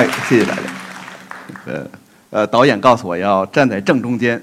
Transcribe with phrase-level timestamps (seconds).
[0.00, 0.62] 哎，谢谢大家。
[1.66, 1.86] 呃
[2.30, 4.40] 呃，导演告诉我要站在正中间，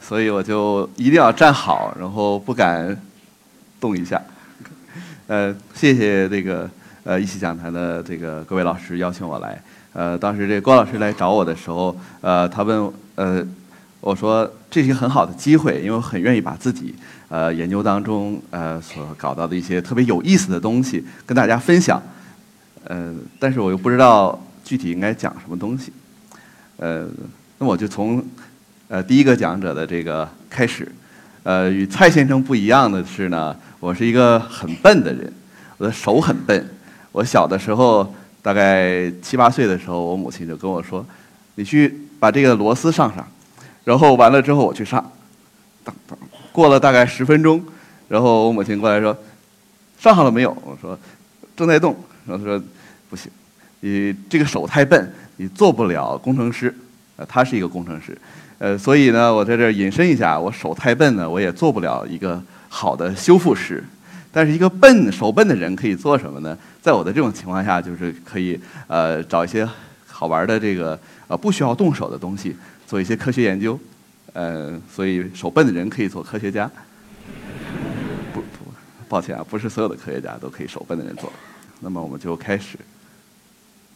[0.00, 2.96] 所以我就一定要站好，然后不敢
[3.78, 4.18] 动一下。
[5.26, 6.70] 呃，谢谢这个
[7.02, 9.60] 呃一起讲坛的这个各位老师邀请我来。
[9.92, 13.46] 呃，当时这郭老师来找我的时候，呃，他问呃
[14.00, 16.94] 我说这是一个很好的机会，因为我很愿意把自己
[17.28, 22.02] 呃研究当中呃所搞到的一些特别有意思的东西跟大家分享。
[22.84, 25.92] 呃，但是我又不知道具体应该讲什么东西。
[26.78, 27.06] 呃，
[27.58, 28.24] 那我就从
[28.88, 30.90] 呃第一个讲者的这个开始。
[31.44, 35.30] 呃，与蔡先生不一样的是呢，我是一个很笨的人，
[35.76, 36.66] 我的手很笨。
[37.12, 41.04] 我小的时候，大概七八岁的时候，我母亲就跟我说
[41.56, 43.24] ：“你去把这个螺丝上上。”
[43.84, 45.12] 然后完了之后，我去上。
[45.84, 46.18] 当当，
[46.50, 47.62] 过了大概十分钟，
[48.08, 49.14] 然后我母亲过来说
[50.00, 50.98] ：“上好了没有？”我说
[51.54, 51.94] ：“正在动。”
[52.26, 52.62] 然后她说
[53.10, 53.30] ：“不行，
[53.84, 56.74] 你这个手太笨，你做不了工程师。”
[57.16, 58.16] 呃，他是一个工程师。
[58.58, 63.84] 呃，所以呢，我在这儿引申一下，我手太笨呢，我也做不了一个好的修复师。
[64.32, 66.56] 但是一个笨手笨的人可以做什么呢？
[66.80, 69.68] 在我的这种情况下，就是可以呃找一些
[70.06, 70.98] 好玩的这个
[71.28, 73.78] 呃不需要动手的东西，做一些科学研究。
[74.32, 76.68] 呃，所以手笨的人可以做科学家。
[78.32, 78.46] 不不，
[79.08, 81.32] 抱歉啊，不是所有的科学家都可以手笨的人做。
[81.78, 82.76] 那么我们就开始。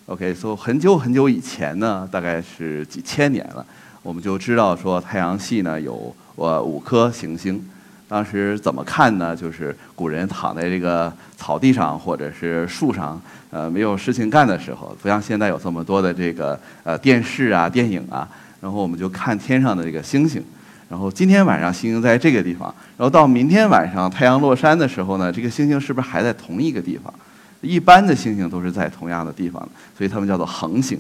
[0.09, 3.65] OK，所以很久很久以前呢，大概是几千年了。
[4.03, 7.63] 我们就知道说太阳系呢有呃五颗行星，
[8.09, 9.37] 当时怎么看呢？
[9.37, 13.21] 就是古人躺在这个草地上或者是树上，
[13.51, 18.27] 呃没有事情干的时候，不像现在有这么多的这个呃电视啊、电影啊，
[18.63, 20.43] 然后我们就看天上的这个星星。
[20.89, 27.13] 然后今天晚上星星在这个地方，然后到明天晚上太阳落山的时候呢，这个星星是不是还在同一个地方？
[27.61, 30.99] 一般的星星都是在同样的地方，所以它们叫做恒星。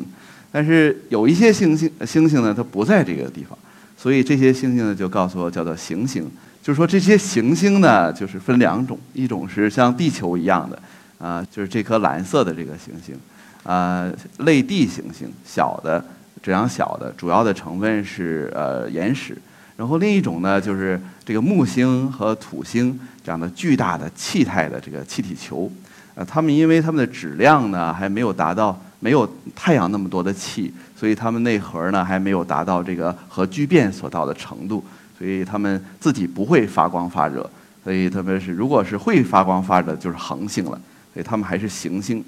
[0.51, 3.57] 但是有一些星星星星呢，它不在这个地方，
[3.97, 6.27] 所以这些星星呢就告诉我叫做行星。
[6.63, 10.79] 就是说这些行星呢，就是分两种，一种是像地球一样的，
[11.19, 13.15] 啊，就是这颗蓝色的这个行星，
[13.63, 16.05] 啊，类地行星，小的
[16.43, 19.37] 这样小的，主要的成分是呃岩石。
[19.77, 25.71] 然后另一种呢，就是这个木星和土星这样的巨大的气态的这个气体球，
[26.19, 28.77] 呃，它们因为它们的质量呢还没有达到。
[29.01, 29.25] 没有
[29.55, 34.85] 太阳那么多的气，所以它们内核呢还没有达到这个核聚变所到的程度，
[35.17, 37.49] 所以它们自己不会发光发热。
[37.85, 40.73] 所以特别是如果是会发光发热，就是恒星了。
[41.15, 42.25] 所以它们还是行星。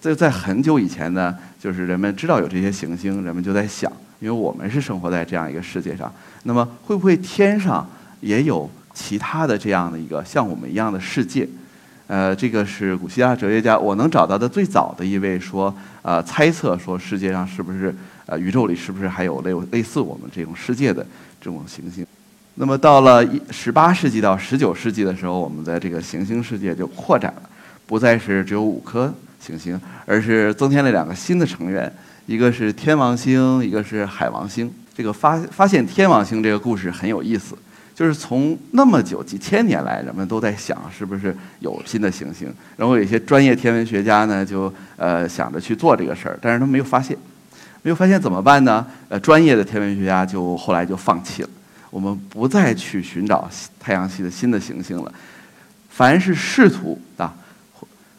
[0.00, 3.88] 在在很久以前呢，就是人们知道有这些行星，人们就在想，
[4.18, 6.12] 因为我们是生活在这样一个世界上，
[6.42, 7.88] 那么会不会天上
[8.20, 11.48] 也有其他的这样的一个像我们一样的世界？
[12.08, 21.06] 呃，这个是古希腊哲学家，我能找到的最早的一位说，呃，猜测说世界上是不是，呃，宇宙里是不是还有类类似我们这种世界的
[21.38, 22.06] 这种行星？
[22.54, 27.42] 那么到了一十八世纪到十九世纪的时候，我们的这个行星世界就扩展了，
[27.86, 31.92] 不再是只有五颗行星，而是增添了两个新的成员，
[32.24, 34.72] 一个是天王星，一个是海王星。
[34.96, 37.54] 这个发发现天王星这个故事很有意思。
[37.98, 47.18] 就是从那么久几千年来，人们都在想是不是有新的行星，然后有一些专业天文学家呢，就呃想着去做这个事儿，但是他没有发现，
[47.82, 48.86] 没有发现怎么办呢？
[49.08, 51.48] 呃，专业的天文学家就后来就放弃了，
[51.90, 53.50] 我们不再去寻找
[53.80, 55.12] 太阳系的新的行星了。
[55.90, 57.34] 凡是试图啊，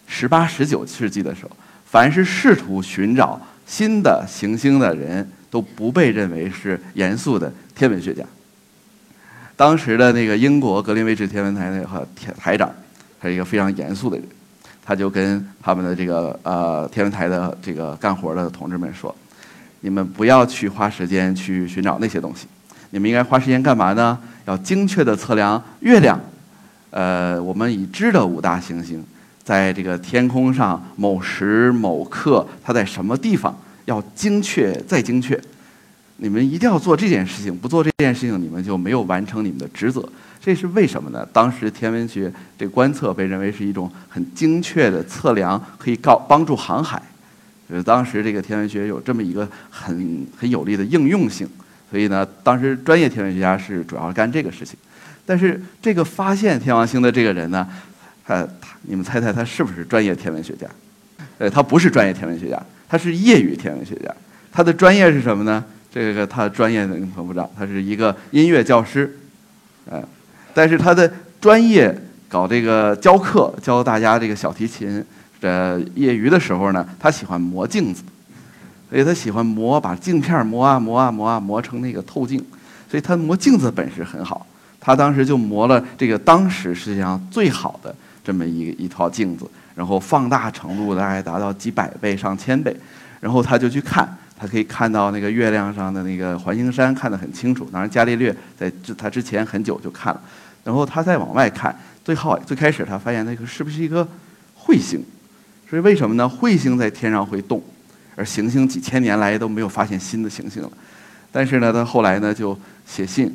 [0.07, 1.51] 十八十九世纪的时候，
[1.85, 8.25] 凡是试图寻找新的行星的人，都不被认为是严肃的天文学家。
[9.59, 12.71] 当时的那个英国格林威治天文台那个台台长，
[13.19, 14.25] 他是一个非常严肃的人，
[14.85, 19.13] 他就跟他们的这个呃天文台的这个干活的同志们说
[19.81, 22.47] ：“你们不要去花时间去寻找那些东西，
[22.91, 24.17] 你们应该花时间干嘛呢？
[24.45, 26.17] 要精确的测量月亮，
[26.91, 29.03] 呃，我们已知的五大行星
[29.43, 33.53] 在这个天空上某时某刻它在什么地方，
[33.83, 35.37] 要精确再精确。”
[36.19, 40.07] 你们一定要做这件事情，不做这件事情，你们就没有完成你们的职责。
[40.41, 41.27] 这是为什么呢？
[41.33, 47.01] 当时天文学这观测被认为是一种很精确的测量，可以告帮助航海。
[47.69, 51.47] 就是当时这个天文学有这么一个很很有力的应用性。
[51.89, 54.77] 所以呢，当时专业天文学家是主要干这个事情。
[55.25, 57.67] 但是这个发现天王星的这个人呢，
[58.25, 60.67] 他他，你们猜猜他是不是专业天文学家？
[61.37, 64.13] 呃，他不是专业天文学家，他是业余天文学家。
[64.51, 65.63] 他的专业是什么呢？
[65.91, 69.17] 这个他专业的可不知道，他是一个音乐教师，
[69.89, 70.01] 呃，
[70.53, 71.95] 但是他的专业
[72.27, 75.03] 搞这个教课，教大家这个小提琴，
[75.41, 78.03] 的，业余的时候呢，他喜欢磨镜子，
[78.89, 82.37] 所以他喜欢磨，把镜片磨啊磨啊磨啊磨成那个透镜，
[82.89, 84.45] 所以他磨镜子本事很好。
[84.79, 87.93] 他当时就磨了这个当时世界上最好的
[88.23, 89.45] 这么一一套镜子，
[89.75, 92.73] 然后放大程度大概达到几百倍、上千倍，
[93.19, 94.07] 然后他就去看，
[94.39, 97.69] 他可以看到那个月亮上的那个环形山看得很清楚。
[97.71, 100.21] 当然，伽利略在他之前很久就看了，
[100.63, 104.07] 然后他再往外看，最后最开始他发现那个是不是一个
[104.57, 105.03] 彗星？
[105.69, 106.31] 所以为什么呢？
[106.41, 107.61] 彗星在天上会动。
[108.15, 110.69] 而行星几千年来都没有发现新的行星了，
[111.31, 113.33] 但是呢，他后来呢就写信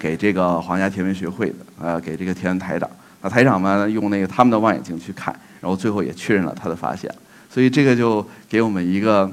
[0.00, 2.90] 给这个皇家天文学会的，呃，给这个天文台长，
[3.22, 7.08] 那台长们用那个他们的望远镜去看，然后最后也确认了他的发现，
[7.48, 9.30] 所以这个就给我们一个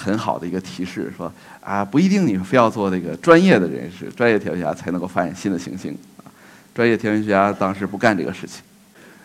[0.00, 6.30] 很好的一个提示，说啊，不一定你非要做那个专业的人士、专业天文学家才能够发现新的行星，啊，
[6.72, 8.62] 专业天文学家当时不干这个事情。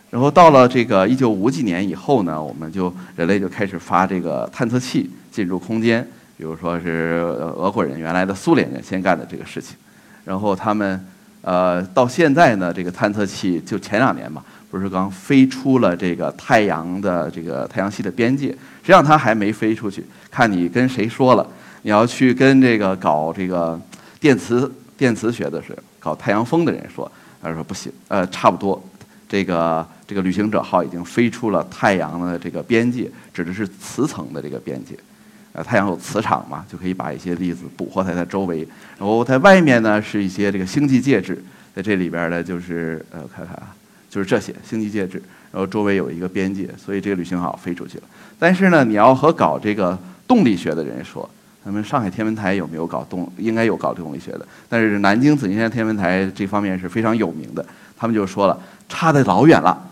[0.10, 6.04] 然后到了这个一九五几年以后呢，我们就人类就开始发这个探测器进入空间，
[6.38, 7.20] 比如说是
[7.56, 9.76] 俄国人原来的苏联人先干的这个事情，
[10.26, 11.04] 然后他们
[11.42, 21.48] 呃到现在呢，这个探测器就前两年嘛，不是刚飞出了这个太阳的这个太阳系的边界，实际上它还没飞出去，看你跟谁说了，
[21.82, 23.82] 你要去跟这个搞这个
[24.20, 28.80] 电磁电磁学的是搞太阳风的人说，他说不行，呃差不多。
[29.28, 34.96] 这个这个旅行者号已经飞出了太阳的这个边界，指的是磁层的这个边界。
[35.54, 38.68] 呃，太阳有磁场嘛，就可以把一些粒子捕获在它周围。
[39.00, 41.44] 然后在外面呢是一些这个星际介质，
[41.76, 43.74] 在这里边呢就是呃，看看啊，
[44.14, 45.22] 就是这些星际介质。
[45.52, 48.04] 然后周围有一个边界，所以这个旅行号飞出去了。
[48.38, 51.28] 但是呢，你要和搞这个动力学的人说，
[51.66, 53.32] 咱们上海天文台有没有搞动？
[53.38, 54.46] 应该有搞动力学的。
[54.70, 57.66] 但是南京紫金山天文台这方面是非常有名的，
[57.98, 58.60] 他们就说了。
[58.90, 59.90] 差得老远了，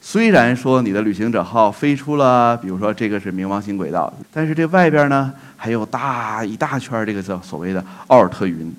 [0.00, 8.72] 虽然说你的旅行者号飞出了，比如说这个是冥王星轨道，但是这外边呢还有大一大圈这个叫所谓的奥尔特云。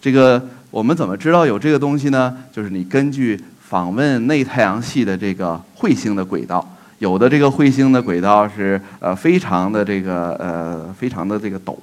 [0.00, 2.36] 这个我们怎么知道有这个东西呢？
[2.52, 6.66] 就是你根据访问内太阳系的这个彗星的轨道，
[6.98, 11.74] 有的这个彗星的轨道是呃非常的这个呃非常的这个陡，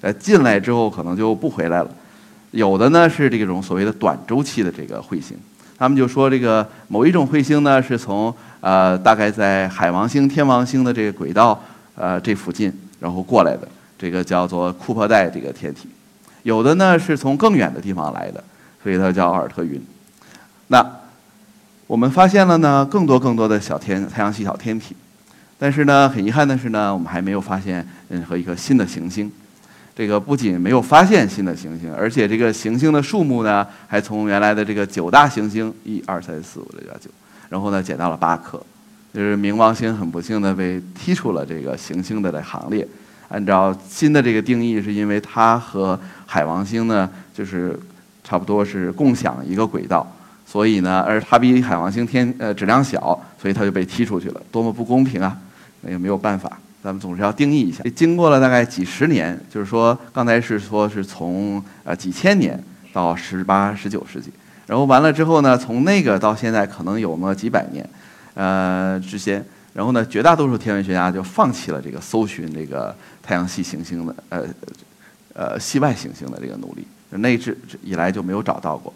[0.00, 1.90] 呃进来之后可能就不回来了，
[2.52, 5.36] 有的呢是这种所谓的短周期的这个彗星。
[5.76, 11.60] 他们就说，这个某一种彗星呢，是从呃大概在海王星、天王星的这个轨道
[11.96, 15.88] 呃这附近，然后过来的，这个叫做库珀带这个天体；
[16.44, 18.42] 有的呢是从更远的地方来的，
[18.84, 19.84] 所以它叫奥尔特云。
[20.68, 20.80] 那
[21.86, 24.96] 我们发现了呢更多更多的小天太阳系小天体，
[25.58, 29.30] 但是呢很遗憾的是呢，我们还没有发现任何一颗新的行星。
[29.96, 37.10] 这个不仅没有发现新的行星，而且这个行星的数目呢，还从原来的这个九大行星一二三四五六七八九，
[37.48, 38.60] 然后呢减到了八颗，
[39.12, 42.86] 就是冥王星很不幸的被踢出了这个行星的行列。
[43.28, 47.78] 按照新的这个定义，是因为它和海王星呢，就是
[48.24, 50.04] 差不多是共享一个轨道，
[50.46, 53.00] 所以呢，而它比海王星天呃质量小，
[53.40, 55.36] 所以它就被踢出去了，多么不公平啊！
[55.80, 56.58] 那也没有办法。
[56.82, 57.82] 咱们总是要定义一下。
[57.96, 64.30] 经过了大概几十年，就是说，刚才是说是从呃几千年到十八、十九世纪，
[64.66, 67.88] 然后完了之后呢，从那个到现在可能有么几百年，
[68.34, 74.42] 呃之间，然后呢，绝大多数天文学家就放弃了这个搜寻这个太阳系行星的呃
[75.32, 78.92] 呃系外行星的这个努力，那一直以来就没有找到过。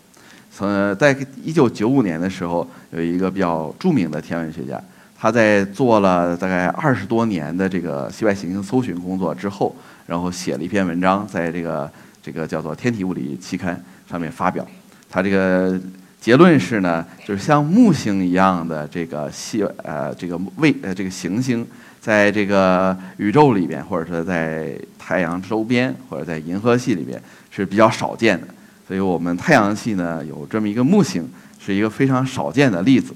[0.50, 4.81] 从在一九九五年的时候，有一个比较著名的天文学家。
[5.21, 9.75] 他在做了大概二十多年的这个系外行星搜寻工作之后，
[10.07, 11.90] 然后写了一篇文章，在这个
[12.23, 14.64] 这个叫做《天体物理》期刊上面发表。
[15.11, 15.76] 他这个
[16.21, 21.67] 结论是呢，就是像木星一样的这个系呃这个卫呃这个行星，
[22.00, 28.47] 在这个宇宙里边，或者说在太阳周边，或者在银河系里边是比较少见的。
[28.88, 31.28] 所以我们太阳系呢有这么一个木星，
[31.61, 33.14] 是一个非常少见的例子。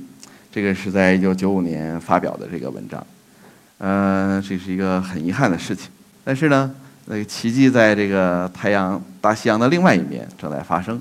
[0.50, 3.06] 这个是在一九九五年发表的这个文章，
[3.78, 5.88] 呃，这是一个很遗憾的事情。
[6.22, 6.70] 但是呢，
[7.06, 11.00] 那个奇迹在这个太阳大西洋的另外一面正在发生，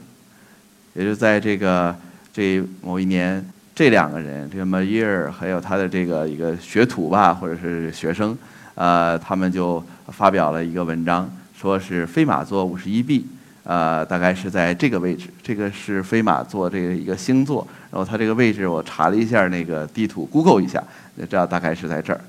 [0.93, 1.93] 也就在这个
[2.31, 8.37] 这某一年，这两个人，这个 m a y e r 还有他的这个一个学徒吧，或者是学生，
[8.75, 13.27] 呃，他们就发表了一个文章，说是飞马座五十一 b。
[13.63, 20.83] 呃，大概是在这个位置，这个是飞马座这个一个星座，然后它这个位置我查了一下那个地图，Google 一下，
[21.17, 22.21] 知道大概是在这儿，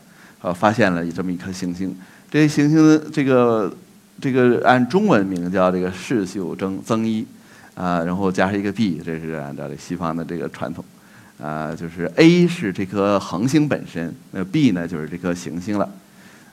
[0.42, 1.96] 呃，发现了这么一颗行星。
[2.30, 3.74] 这行星这个
[4.20, 7.26] 这个按中文名叫这个世秀增增一，
[7.74, 10.84] 啊，然后加上一个 B，这是按照这西方的这个传统，
[11.42, 15.88] 啊，就是 A 是这颗恒星本身，那 B 呢就是这颗行星了，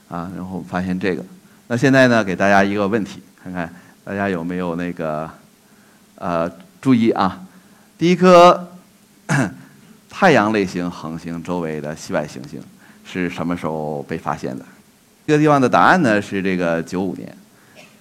[0.08, 1.24] 啊，然后发现这个。
[1.68, 3.72] 那现在呢，给大家一个问题，看看
[4.10, 5.30] 大家有没有那个
[6.16, 6.52] 呃
[6.82, 7.40] 注意啊？
[7.96, 8.68] 第一颗
[10.10, 12.60] 太阳类型恒星周围的系外行星
[13.06, 14.66] 是什么时候被发现的？
[15.28, 17.32] 这个地方的答案呢是这个九五年，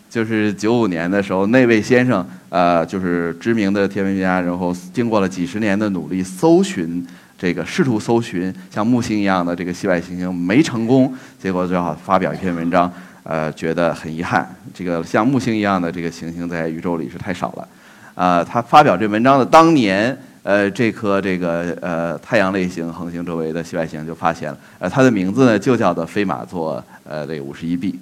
[0.09, 7.07] 就是九五年的时候，那位先生呃就是知名的天文学家，然后经过了几十年的努力搜寻。
[7.41, 12.93] 这个试图搜寻像木星一样的这个系外行星没成功，结果最好发表一篇文章，
[13.29, 14.49] 呃，觉得很遗憾。
[14.73, 17.69] 这个像木星一样的这个行星在宇宙里是太少了，
[18.15, 27.99] 啊，他发表这文章的当年，呃，这颗这个呃太阳类型恒星周围的系外行星就发现了，呃，它的名字呢就叫做飞马座呃这五十一 b，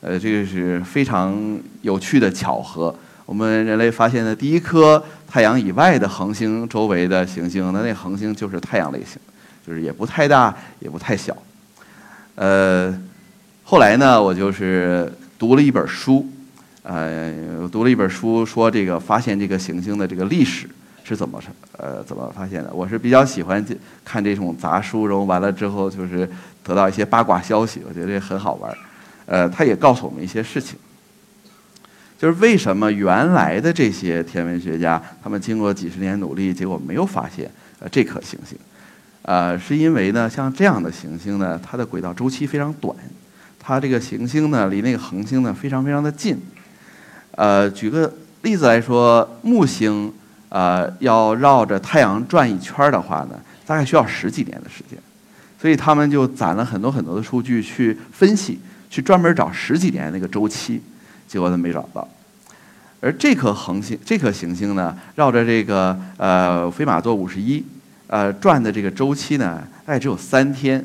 [0.00, 1.36] 呃，这个是非常
[1.82, 2.94] 有趣的巧合。
[3.26, 9.20] 我们人类发现的第一颗太阳以外的恒星周围的行星，那那恒星就是太阳类型，
[9.66, 11.36] 就是也不太大，也不太小。
[12.34, 12.92] 呃，
[13.72, 16.28] 后来呢，我就是读了一本书，
[16.82, 20.68] 呃，读了一本书，说这个发现这个行星的这个历史
[21.02, 21.42] 是怎么
[21.78, 22.70] 呃怎么发现的。
[22.74, 23.64] 我是比较喜欢
[24.04, 26.28] 看这种杂书，然后完了之后就是
[26.62, 28.70] 得到一些八卦消息，我觉得很好玩。
[29.24, 30.78] 呃，他也告诉我们一些事情。
[32.18, 38.58] 就是为什么原来的这些天文学家，他们经过几十年努力，结果没有发现呃这颗行星，
[39.22, 42.94] 呃，是因为呢，像这样的行星呢，它的轨道周期非常短，
[43.64, 46.36] 它这个行星呢离那个恒星呢非常非常的近，
[47.36, 50.12] 呃，举个例子来说，木星
[50.48, 54.98] 呃要绕着太阳转一圈的话呢，大概需要十几年的时间，
[55.60, 58.58] 所以他们就攒了很多很多的数据去分析，
[58.90, 60.82] 去专门找十几年那个周期。
[61.28, 62.06] 结果都没找到，
[63.00, 67.64] 而这颗恒星、这颗行星呢，绕着这个呃飞马座五十一，
[68.08, 70.84] 呃转的这个周期呢，大概只有三天。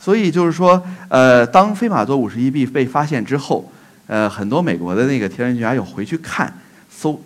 [0.00, 3.70] 所以就是说，呃，当飞马座五十一 b 被发现之后，
[4.06, 6.52] 呃，很多美国的那个天文学家又回去看，
[6.90, 7.22] 搜，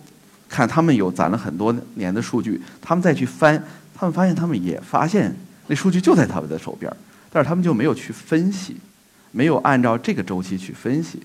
[0.49, 3.63] 看他们有攒了很多年的数据，他们再去翻，
[3.97, 5.33] 他们发现他们也发现
[5.67, 6.91] 那数据就在他们的手边
[7.31, 8.75] 但是他们就没有去分析，
[9.31, 11.21] 没有按照这个周期去分析。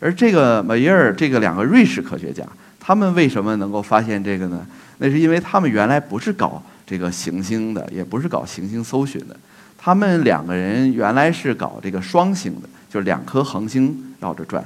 [0.00, 2.42] 而这个马耶尔这个两个瑞士科学家，
[2.80, 4.66] 他们为什么能够发现这个呢？
[4.98, 9.36] 那是因为他们原来不是搞这个行星的，也不是搞行星搜寻的，
[9.84, 14.64] 他们两个人原来是搞这个双星的，就是两颗恒星绕着转。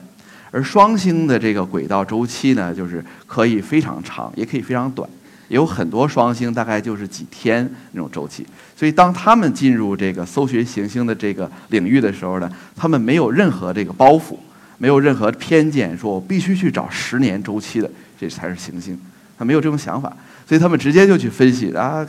[0.52, 5.10] 而双星的这个轨道周期呢，就是可以非常长，也可以非常短，
[5.48, 8.46] 有很多双星大概就是几天那种周期。
[8.76, 14.36] 所以当他们进入这个搜寻行星的这个领域的时候呢，他们没有任何这个包袱。
[14.80, 18.96] 没有任何偏见，说我必须去找十年周期的，这才是行星。
[19.36, 22.06] 他没有这种想法，所以他们直接就去分析啊，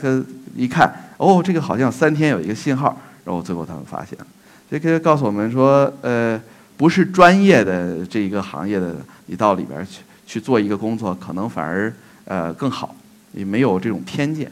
[0.54, 4.26] 一看，哦，这个好像三天有一个信号，然后最后他们发现了。
[4.70, 6.40] 这个告诉我们说，呃，
[6.78, 8.96] 不是专业的这一个行业的，
[9.26, 11.92] 你到里边去去做一个工作，可能反而
[12.24, 12.96] 呃更好，
[13.34, 14.50] 也没有这种偏见。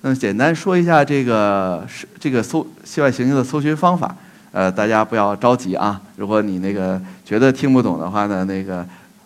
[0.00, 4.12] 那简单说一下这个是这个搜系外行星的搜寻方法。
[4.50, 6.00] 呃，大家不要着急啊！
[6.16, 8.84] 如果你那个觉得听不懂的话呢，那个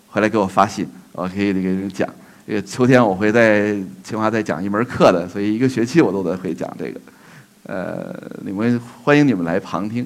[0.09, 2.07] 回来给我发信，我可以给你讲。
[2.51, 7.01] 这个秋天我会在清华再讲一门课的，所以一个学期我都得会讲这个。
[7.63, 8.13] 呃，
[8.45, 10.05] 你们欢迎你们来旁听。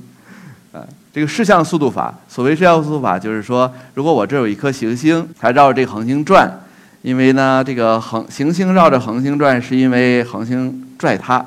[0.71, 6.53] 啊，这个视向速度法，所谓视向速度法，就是说，如果我这有一颗行星，它绕着这个恒星转，
[7.01, 11.43] 因为呢，这个恒行星绕着恒星转，是因为恒星拽它。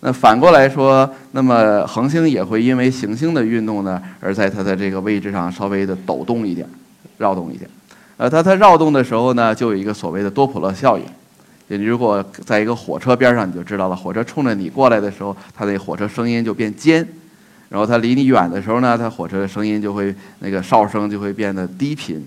[0.00, 6.66] 那反过来说，那么恒星也会因为行星的运动呢，而在它的这个位置上稍微的抖动一点，
[7.18, 7.68] 绕动一点。
[8.20, 11.04] 呃，它它绕动的时候呢，就有一个所谓的多普勒效应。
[11.68, 17.02] 你如果在一个火车边上，你就知道了，火车冲着你过来的时候，它那火车声音就变尖；
[17.70, 22.22] 然后它离你远的时候呢，它火车的声音就会那个哨声就会变得低频。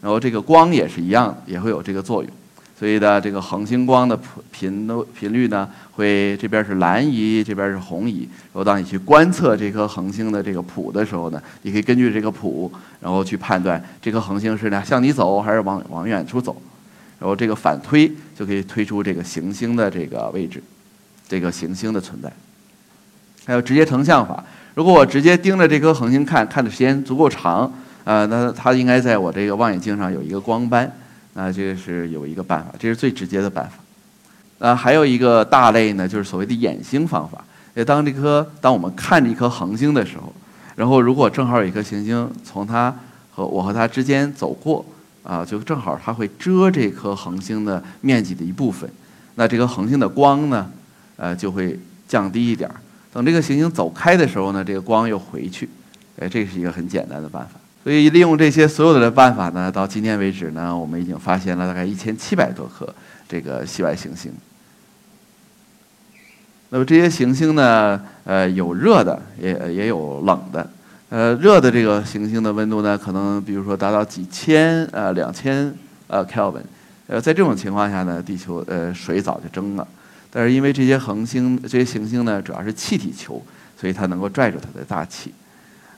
[0.00, 2.32] 然后这个光也是一样，也会有这个作用。
[2.76, 4.18] 所以呢，这个恒星光的
[4.50, 8.28] 频的频率呢，会这边是蓝移，这边是红移。
[8.52, 16.60] 然后当你去观测这颗恒星的这个谱的时候呢，你可以根据这个谱，然后去判断这颗恒星是呢向你走还是往往远处走。
[17.20, 20.62] 然后这个反推就可以推出这个行星的这个位置，
[21.28, 22.30] 这个行星的存在。
[23.46, 30.92] 还有直接成像法，如果我直接盯着这颗恒星看，看的时间足够长，呃，那它应该在我这个望远镜上有一个光斑。
[31.34, 33.76] 那这个是有一个办法，这是最直接的办法。
[34.58, 37.44] 呃，还有一个大类呢，就是所谓的掩星方法。
[37.84, 40.32] 当这颗当我们看着一颗恒星的时候，
[40.76, 42.94] 然后如果正好有一颗行星从它
[43.32, 44.84] 和我和它之间走过，
[45.24, 48.88] 啊，就正好它会遮这颗恒星的面积的一部分，
[49.34, 50.70] 那这颗恒星的光呢，
[51.16, 51.76] 呃，就会
[52.06, 52.76] 降低一点儿。
[53.12, 55.68] 等这个行星走开的时候呢，这个光又回去，
[56.20, 57.58] 哎，这是一个很简单的办法。
[57.84, 62.88] 所以利用这些所有的办法呢，到今天为止呢，我们已经发现了大概一千七百多颗
[63.28, 64.32] 这个系外行星。
[66.70, 70.66] 那么这些行星呢，呃，有热的，也也有冷的。
[71.10, 75.72] 呃，热的这个行星的温度呢，可能比如说达到几千呃两千
[76.06, 76.62] 呃 Kelvin。
[77.06, 79.86] 呃，在这种情况下呢，地球呃水早就蒸了。
[80.30, 83.40] 但是因为这些恒星、这些行星呢，主要是气体球，
[83.78, 85.34] 所以它能够拽住它的大气。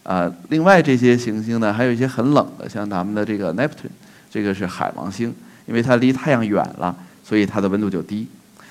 [0.07, 3.91] 啊，另外这些行星呢，还有一些很冷的，像咱们的这个 Neptune，
[4.31, 5.35] 这个是海王星，
[5.67, 6.95] 因为它离太阳远了，
[7.25, 8.29] 所以它的温度就低。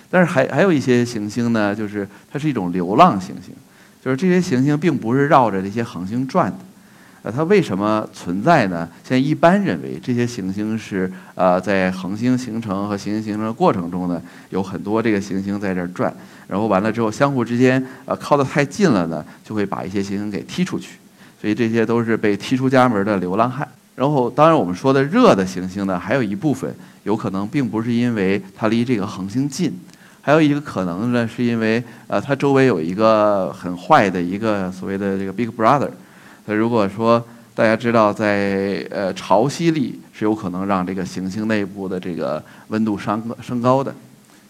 [0.09, 3.53] 但是还还有一些行星呢，就是它是一种流浪行星，
[4.01, 6.57] 就是这些行星并不是绕着这些恒星转的。
[7.23, 8.87] 呃，它为什么存在呢？
[9.03, 16.15] 现在一般认为这些行星是呃在恒星形成和行星形成的过程中呢，有很多这个行星在这儿转，
[16.47, 20.91] 然后完了之后相互之间呃靠得太近了呢，就会把一些行星给踢出去。
[21.39, 23.67] 所以这些都是被踢出家门的流浪汉。
[23.95, 26.69] 然后，当然我们说的热的行星呢，还有一部分
[27.03, 29.71] 有可能并不是因为它离这个恒星近，
[30.21, 35.89] 还有一个可能呢，是因为呃它周围有一个很坏的一个所谓的这个 Big Brother。
[36.45, 43.95] 那如果说大家知道，在呃潮汐力是有可能让这个行星内部的这个温度升升高的，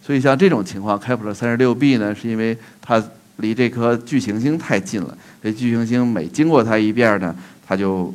[0.01, 3.03] 所以像这种情况，开普勒三十六 b 呢，是因为它。
[3.37, 8.13] 离这颗巨行星太近了，这巨行星每经过它一遍呢，它就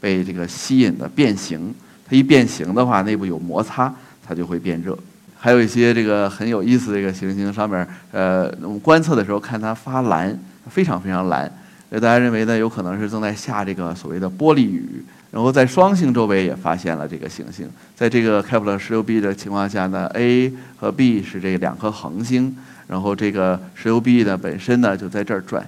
[0.00, 1.74] 被这个吸引的变形。
[2.08, 3.94] 它一变形的话，内部有摩擦，
[4.26, 4.98] 它就会变热。
[5.38, 11.50] 还有一些这个很有意思的这个行星上面，呃，我们观测的时候看它发蓝，非常非常蓝。
[11.90, 15.04] 大家认为呢，有可能是正在下这个所谓的玻璃雨。
[15.30, 17.68] 然后在双星周围也发现了这个行星。
[17.94, 22.56] 在这个开普勒十六 b 的情况下呢，A 和 B 是这两颗恒星。
[22.90, 25.64] 然后这个石油币呢本身呢就在这儿转，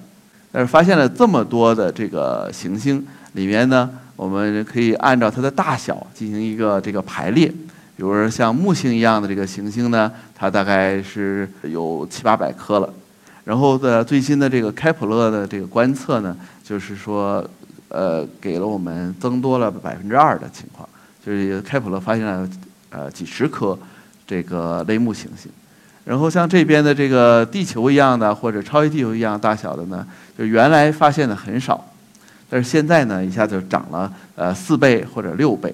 [0.51, 7.47] 但是发现了这么多的这个行星里面呢，我们可以按照它的大小进行一个这个排列。
[7.95, 12.93] 比如说像木星一样的这个行星呢，它大概是有七八百颗了。
[13.45, 17.47] 然后的最新的这个开普勒的这个观测呢，就是说，
[17.87, 20.87] 呃，给了我们增多了百分之二的情况，
[21.25, 22.49] 就是开普勒发现了
[22.89, 23.77] 呃几十颗
[24.27, 25.51] 这个类木行星。
[26.05, 30.05] 然后像这边的这个地球一样的，或者超级地球一样大小的呢，
[30.37, 31.89] 就原来发现的很少，
[32.49, 35.73] 但是现在呢，一下就涨了呃四倍或者六倍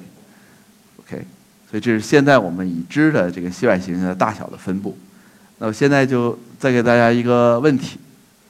[0.99, 1.25] ，OK，
[1.69, 4.95] 所以这是现在我们已知的这个系外行星的大小的分布。
[5.57, 7.97] 那我现在就再给大家一个问题，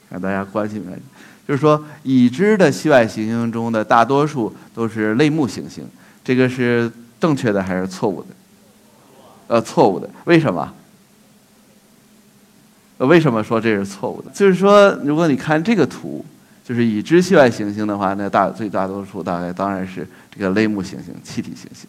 [0.10, 1.02] 让大家关心关心，
[1.48, 5.86] 就是说已知的系外行星中的大多数都是类木行星，
[6.26, 8.28] 这个是正确的还是错误的？
[9.48, 10.74] 呃，错误的，为什么？
[13.06, 14.30] 为什么说这是错误的？
[14.34, 16.24] 就是说，如果你看这个图，
[16.64, 21.88] 就是已知系外行星的话，那大最大多数大概当然是这个类木行星、气体行星。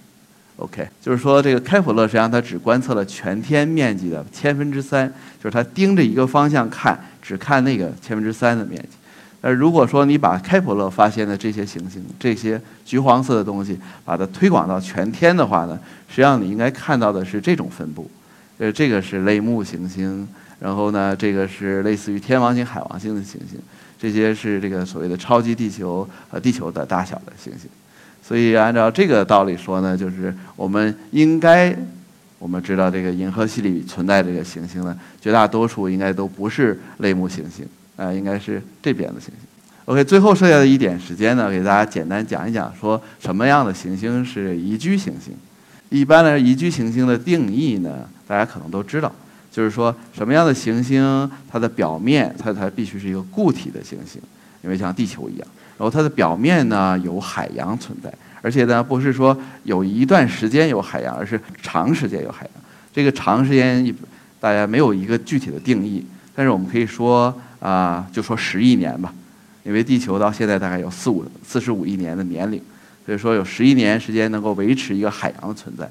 [0.57, 8.97] OK，就是说这个开普勒实际上它只观测了全天面积的千分之三，就是它盯着一个方向看，只看那个千分之三的面积。
[9.41, 18.11] 那，如果说你把开普勒发现的这些行星、这些橘黄色的东西，把它推广到全天的话呢，实际上你应该看到的是这种分布。
[18.59, 20.29] 呃，这个是类木行星。
[20.61, 23.59] 然后呢，这个是类似于天王星、海王星的行星，
[23.99, 27.69] 这些是这个所谓的超级地球和地球的大小的行星。
[28.23, 31.75] 所以按照这个道理说呢，就是我们应该，
[32.39, 39.37] 我们知道这个银河系里存在这个行星呢，绝大多数应该都不是类木行星，啊，应该是这边的行星。
[39.87, 45.35] OK，最后剩下的一点时间呢，给大家简单讲一讲，说什么样的行星是宜居行星。
[45.89, 49.11] 一般来说，宜居行星的定义呢，大家可能都知道。
[49.51, 54.21] 就是说，什么样的行星，它的表面它它必须是一个固体的行星，
[54.63, 55.49] 因为像地球一样。
[55.77, 62.65] 然后它的表面呢有海洋存在，而且呢不是说有一段时间有海洋，而是长时间有海洋。
[62.93, 63.95] 这个长时间
[64.39, 69.13] 大家没有一个具体的定义，但是我们可以说啊，就说十亿年吧，
[69.65, 72.63] 因为地球到现在大概有四五四十五亿年的年龄，
[73.07, 75.91] 所以说有十亿年时间能够维持一个海洋的存在。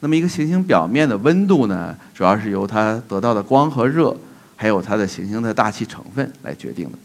[0.00, 4.16] 那么一个行星表面的温度呢，主要是由它得到的光和热，
[4.56, 6.98] 还有它的行星的大气成分来决定的。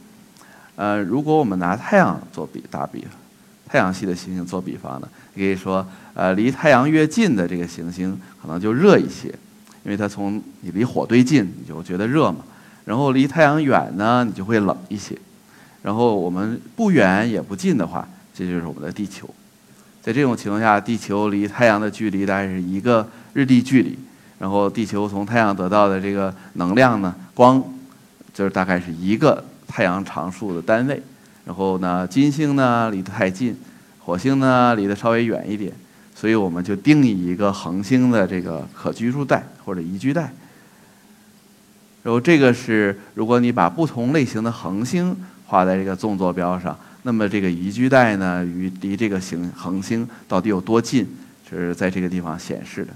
[0.77, 3.05] 呃，如果我们拿太阳做比打比，
[3.67, 9.27] 太阳系的行星做比方呢，你可以说，呃，离太阳越近的这个行星可能就热一些，
[9.84, 12.38] 因为它从你离火堆近，你就觉得热嘛。
[12.86, 15.17] 然后离太阳远呢，你就会冷一些。
[15.81, 19.29] 然后我们不远也不近的话，这就是我们的地球。
[20.06, 23.98] 在这种情况下，地球离太阳的距离大概是一个日地距离，
[24.38, 27.60] 然后地球从太阳得到的这个能量呢，光，
[28.32, 31.02] 就是大概是一个太阳常数的单位，
[31.44, 33.58] 然后呢，金星呢离得太近，
[33.98, 35.74] 火星呢离得稍微远一点，
[36.13, 40.32] 所以我们就定义一个恒星的这个可居住带或者宜居带。
[42.04, 51.08] 然后这个是，如果你把不同类型的恒星画在这个纵坐标上，那么这个宜居带呢，与离这个行恒星到底有多近，
[51.48, 52.91] 是在这个地方显示的。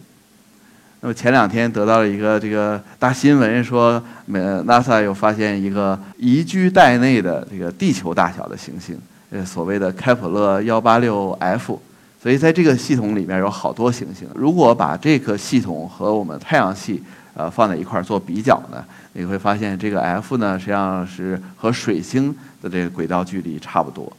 [1.02, 8.98] 那么前两天得到了一个这个大新闻，说美 NASA 又发现一个宜居带内的这个地球大小的行星，
[9.30, 11.80] 呃，所谓的开普勒幺八六 F。
[12.19, 14.28] 所以在这个系统里面有好多行星。
[14.34, 17.02] 如果把这个系统和我们太阳系
[17.34, 18.84] 呃放在一块儿做比较呢？
[19.13, 24.12] 你会发现，这个 F 呢，实际上是和水星的这个轨道距离差不多。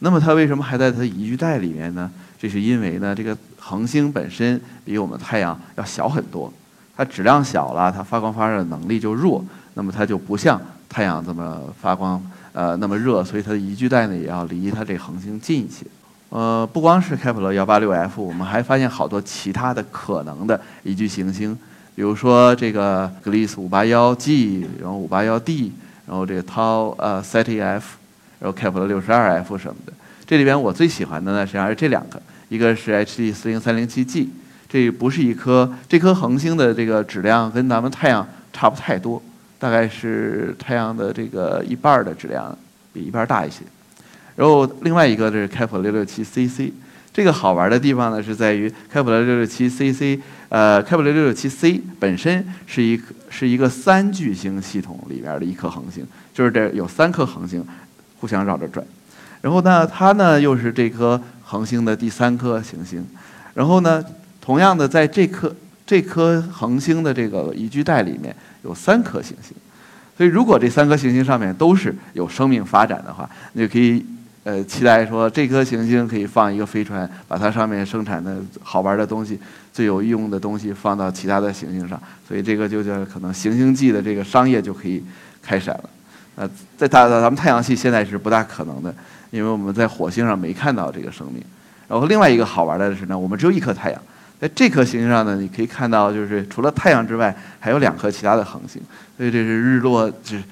[0.00, 2.10] 那么它为什么还在它宜居带里面呢？
[2.38, 6.52] 这是因为呢，这个恒星本身比我们太阳要小很多，
[6.96, 9.44] 它质量小了，它发光发热的能力就弱，
[9.74, 12.20] 那么它就不像太阳这么发光
[12.52, 15.86] 呃那么热，所以它的宜居带呢也要离它这恒星近一些。
[16.30, 21.56] 呃，不光是开普勒幺八六 F，我们还发现好多其他的可能的宜居行星。
[21.94, 25.70] 比如说这个格里斯五八幺 G，然后五八幺 D，
[26.06, 27.96] 然后这个 Tau 呃 Ceti F，
[28.40, 29.92] 然后开普勒六十二 F 什么的。
[30.24, 34.30] 这里边我最喜欢的呢，实际上是这两个，一个是 HD 四零三零七 G，
[34.68, 39.22] 这不是一颗这颗恒星的这个质量跟咱们太阳差不太多，
[39.58, 42.56] 大概是太阳的这个一半的质量，
[42.92, 43.60] 比一半大一些。
[44.34, 46.72] 然后另外一个是开普勒六六七 CC。
[47.12, 52.98] 这个好玩的地方呢，是在于开普勒六六七 CC，呃，开普勒六六七 C 本身是一
[53.28, 57.62] 是一个三巨星系统里边的一颗恒星，就是这有三颗恒星
[58.18, 58.82] 互相绕着转，
[59.42, 63.06] 然后呢，它呢又是这颗恒星的第三颗行星，
[63.52, 64.02] 然后呢，
[64.40, 65.54] 同样的在这颗
[65.86, 69.54] 这颗恒星的这个宜居带里面有三颗行星，
[70.16, 74.02] 所以如果这三颗行星上面都是有生命发展的话，你就可以。
[74.44, 79.38] 呃，期待说这颗行星可以放一个飞船，把它上面生产的好玩的东西、
[79.72, 85.00] 最有用的东西放到其他的行星上，所以这个就叫可能行星际的这个商业就可以
[85.40, 85.90] 开展了。
[86.34, 88.92] 呃，在大咱们太阳系现在是不大可能的，
[89.30, 91.40] 因为我们在火星上没看到这个生命。
[91.86, 94.02] 然后另外一个好玩的是呢，我们只有一颗太阳，
[94.40, 98.82] 在这颗行星上呢，你可以看到就是除了太阳之外，还有两颗其他的恒星，
[99.16, 100.42] 所以这是日落，就是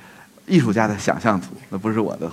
[0.46, 2.30] 艺术家的想象图，那不是我的。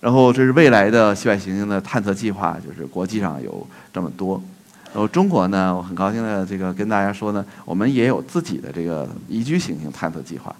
[0.00, 4.42] 然后这是未来的系外行星的探测计划，就是国际上有这么多。
[4.92, 10.54] 然后中国呢，我很高兴的这个跟大家说呢，我们也有自己的这个宜居行星探测计划。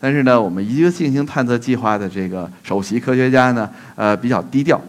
[0.00, 4.80] 但是呢，我们宜居行星探测计划的这个首席科学家呢，呃，比较低调。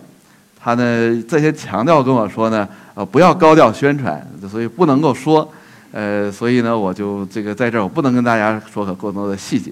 [0.59, 5.51] 他呢这些强调跟我说呢，呃，不要高调宣传，所以不能够说。
[5.91, 9.71] 呃，所以呢，我就这个在这儿我不能跟大家说更多的细节。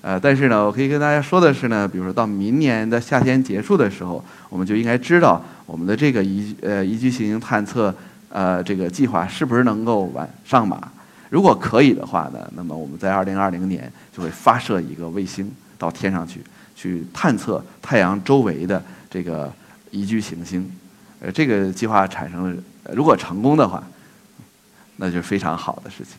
[0.00, 7.94] 呃，但是呢，我可以跟大家说的是呢，比如说到明年的夏天结束的时候，我们就应该知道我们的这个宜呃宜居行星探测
[8.28, 10.80] 呃这个计划是不是能够完上马。
[11.30, 16.40] 如果可以的话呢，那么我们在二零二零年就会发射一个卫星到天上去，
[16.74, 19.52] 去探测太阳周围的这个
[19.90, 20.70] 宜居行星。
[21.20, 22.62] 呃，这个计划产生了，
[22.94, 23.82] 如果成功的话，
[24.96, 26.14] 那就是非常好的事情。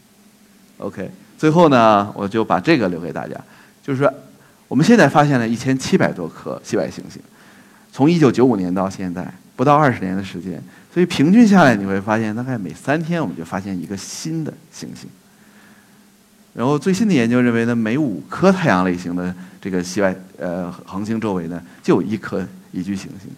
[0.80, 3.34] OK，最后呢，我就把这个留给大家。
[3.82, 4.14] 就是说，
[4.68, 7.22] 我们现在发现了一千七百多颗系外行星，
[7.92, 10.62] 从一九九五年到现在不到二十年的时间，
[10.94, 15.10] 所以平均下来你会发现，大概每三天我们就发现一个新的行星。
[16.54, 23.30] 然后最新的研究认为呢，每五颗太阳类型的这个系外呃恒星周围呢，就有一颗宜居行星。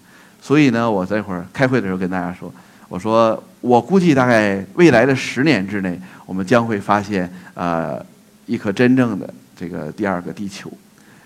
[0.42, 2.52] 所以呢，我这会儿开会的时候跟大家说，
[2.90, 8.04] 我说我估计大概未来的十年之内，我们将会发现呃
[8.48, 9.34] 一颗真正的。
[9.62, 10.72] 这个第二个地球，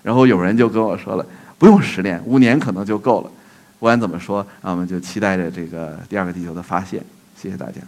[0.03, 1.25] 然后有人就跟我说了，
[1.57, 3.31] 不用十年，五年可能就够了。
[3.79, 7.01] 不管怎么说，那我们就期待着这个第二个地球的发现。
[7.41, 7.79] 谢谢大家。